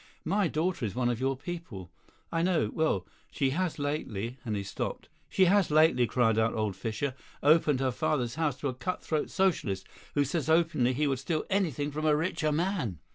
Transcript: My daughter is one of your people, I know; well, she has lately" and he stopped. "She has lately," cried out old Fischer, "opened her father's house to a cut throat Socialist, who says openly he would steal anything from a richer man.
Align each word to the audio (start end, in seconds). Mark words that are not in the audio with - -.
My 0.25 0.47
daughter 0.47 0.83
is 0.83 0.95
one 0.95 1.09
of 1.09 1.19
your 1.19 1.37
people, 1.37 1.91
I 2.31 2.41
know; 2.41 2.71
well, 2.73 3.05
she 3.29 3.51
has 3.51 3.77
lately" 3.77 4.37
and 4.43 4.55
he 4.55 4.63
stopped. 4.63 5.09
"She 5.29 5.45
has 5.45 5.69
lately," 5.69 6.07
cried 6.07 6.39
out 6.39 6.55
old 6.55 6.75
Fischer, 6.75 7.13
"opened 7.43 7.81
her 7.81 7.91
father's 7.91 8.33
house 8.33 8.57
to 8.61 8.67
a 8.67 8.73
cut 8.73 9.03
throat 9.03 9.29
Socialist, 9.29 9.85
who 10.15 10.25
says 10.25 10.49
openly 10.49 10.93
he 10.93 11.05
would 11.05 11.19
steal 11.19 11.45
anything 11.51 11.91
from 11.91 12.07
a 12.07 12.15
richer 12.15 12.51
man. 12.51 12.97